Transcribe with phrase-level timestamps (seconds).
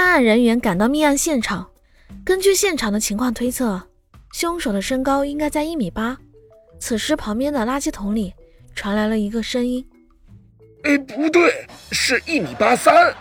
[0.00, 1.68] 办案人员赶到命案现场。
[2.24, 3.82] 根据现场的情况推测
[4.32, 6.16] 凶手的身高应该在一米八。
[6.78, 8.32] 此时旁边的垃圾桶里
[8.74, 9.86] 传来了一个声音。
[10.84, 13.14] 哎不对是一米八三。